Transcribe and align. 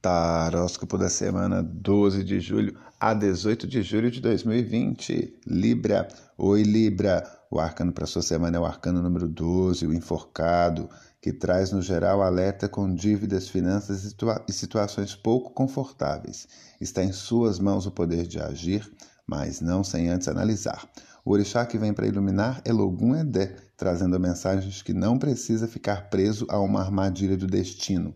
Taróscopo 0.00 0.96
da 0.96 1.08
semana 1.08 1.60
12 1.60 2.22
de 2.22 2.38
julho 2.38 2.78
a 3.00 3.12
18 3.12 3.66
de 3.66 3.82
julho 3.82 4.12
de 4.12 4.20
2020. 4.20 5.40
Libra. 5.44 6.06
Oi, 6.36 6.62
Libra. 6.62 7.28
O 7.50 7.58
arcano 7.58 7.92
para 7.92 8.06
sua 8.06 8.22
semana 8.22 8.56
é 8.56 8.60
o 8.60 8.64
arcano 8.64 9.02
número 9.02 9.26
12, 9.26 9.86
o 9.88 9.92
enforcado, 9.92 10.88
que 11.20 11.32
traz 11.32 11.72
no 11.72 11.82
geral 11.82 12.22
alerta 12.22 12.68
com 12.68 12.94
dívidas, 12.94 13.48
finanças 13.48 14.04
e, 14.04 14.10
situa 14.10 14.44
e 14.48 14.52
situações 14.52 15.16
pouco 15.16 15.50
confortáveis. 15.50 16.46
Está 16.80 17.02
em 17.02 17.10
suas 17.10 17.58
mãos 17.58 17.84
o 17.84 17.90
poder 17.90 18.24
de 18.24 18.38
agir, 18.38 18.88
mas 19.26 19.60
não 19.60 19.82
sem 19.82 20.08
antes 20.10 20.28
analisar. 20.28 20.88
O 21.24 21.32
orixá 21.32 21.66
que 21.66 21.76
vem 21.76 21.92
para 21.92 22.06
iluminar 22.06 22.60
é 22.64 22.72
Logum 22.72 23.16
Edé, 23.16 23.56
trazendo 23.76 24.20
mensagens 24.20 24.80
que 24.80 24.92
não 24.92 25.18
precisa 25.18 25.66
ficar 25.66 26.08
preso 26.08 26.46
a 26.48 26.60
uma 26.60 26.80
armadilha 26.82 27.36
do 27.36 27.48
destino 27.48 28.14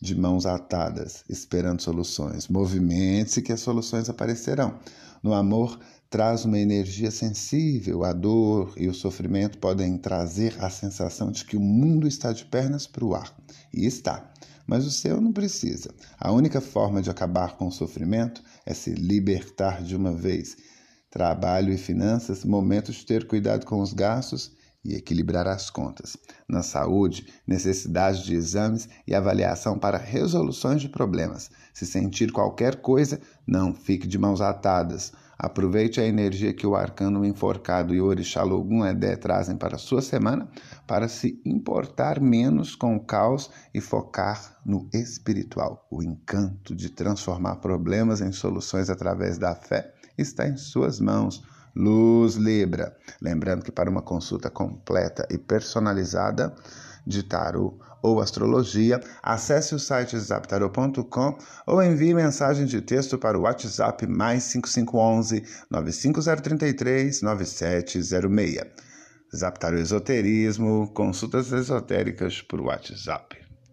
de 0.00 0.14
mãos 0.14 0.46
atadas, 0.46 1.24
esperando 1.28 1.82
soluções. 1.82 2.48
Movimente-se 2.48 3.42
que 3.42 3.52
as 3.52 3.60
soluções 3.60 4.08
aparecerão. 4.08 4.78
No 5.22 5.34
amor, 5.34 5.78
traz 6.08 6.44
uma 6.44 6.58
energia 6.58 7.10
sensível. 7.10 8.04
A 8.04 8.12
dor 8.12 8.72
e 8.76 8.88
o 8.88 8.94
sofrimento 8.94 9.58
podem 9.58 9.98
trazer 9.98 10.56
a 10.60 10.70
sensação 10.70 11.30
de 11.30 11.44
que 11.44 11.56
o 11.56 11.60
mundo 11.60 12.06
está 12.06 12.32
de 12.32 12.44
pernas 12.44 12.86
para 12.86 13.04
o 13.04 13.14
ar. 13.14 13.34
E 13.72 13.86
está. 13.86 14.30
Mas 14.66 14.86
o 14.86 14.90
seu 14.90 15.20
não 15.20 15.32
precisa. 15.32 15.90
A 16.18 16.30
única 16.30 16.60
forma 16.60 17.02
de 17.02 17.10
acabar 17.10 17.56
com 17.56 17.66
o 17.66 17.72
sofrimento 17.72 18.42
é 18.64 18.74
se 18.74 18.90
libertar 18.92 19.82
de 19.82 19.96
uma 19.96 20.12
vez. 20.12 20.56
Trabalho 21.10 21.72
e 21.72 21.78
finanças, 21.78 22.44
momentos 22.44 22.96
de 22.96 23.06
ter 23.06 23.26
cuidado 23.26 23.64
com 23.64 23.80
os 23.80 23.94
gastos 23.94 24.52
e 24.84 24.94
equilibrar 24.94 25.46
as 25.46 25.70
contas. 25.70 26.16
Na 26.48 26.62
saúde, 26.62 27.26
necessidade 27.46 28.24
de 28.24 28.34
exames 28.34 28.88
e 29.06 29.14
avaliação 29.14 29.78
para 29.78 29.98
resoluções 29.98 30.80
de 30.80 30.88
problemas. 30.88 31.50
Se 31.74 31.86
sentir 31.86 32.32
qualquer 32.32 32.76
coisa, 32.76 33.20
não 33.46 33.74
fique 33.74 34.06
de 34.06 34.18
mãos 34.18 34.40
atadas. 34.40 35.12
Aproveite 35.38 36.00
a 36.00 36.04
energia 36.04 36.52
que 36.52 36.66
o 36.66 36.74
arcano 36.74 37.24
enforcado 37.24 37.94
e 37.94 38.00
o 38.00 38.06
orixá 38.06 38.42
Edé 38.90 39.14
trazem 39.14 39.56
para 39.56 39.76
a 39.76 39.78
sua 39.78 40.02
semana 40.02 40.48
para 40.84 41.06
se 41.06 41.40
importar 41.44 42.20
menos 42.20 42.74
com 42.74 42.96
o 42.96 43.00
caos 43.00 43.48
e 43.72 43.80
focar 43.80 44.58
no 44.66 44.88
espiritual. 44.92 45.86
O 45.92 46.02
encanto 46.02 46.74
de 46.74 46.90
transformar 46.90 47.56
problemas 47.56 48.20
em 48.20 48.32
soluções 48.32 48.90
através 48.90 49.38
da 49.38 49.54
fé 49.54 49.94
está 50.16 50.48
em 50.48 50.56
suas 50.56 50.98
mãos. 50.98 51.44
Luz 51.74 52.34
Libra. 52.34 52.96
Lembrando 53.20 53.64
que 53.64 53.72
para 53.72 53.90
uma 53.90 54.02
consulta 54.02 54.50
completa 54.50 55.26
e 55.30 55.38
personalizada 55.38 56.54
de 57.06 57.22
tarô 57.22 57.78
ou 58.02 58.20
astrologia, 58.20 59.00
acesse 59.22 59.74
o 59.74 59.78
site 59.78 60.18
zaptarot.com 60.18 61.38
ou 61.66 61.82
envie 61.82 62.14
mensagem 62.14 62.66
de 62.66 62.80
texto 62.80 63.18
para 63.18 63.38
o 63.38 63.42
WhatsApp 63.42 64.06
mais 64.06 64.44
5511 64.44 65.42
95033 65.70 67.22
9706. 67.22 68.66
Zaptarot 69.34 69.80
Esoterismo, 69.80 70.90
consultas 70.94 71.52
esotéricas 71.52 72.40
por 72.40 72.60
WhatsApp. 72.60 73.47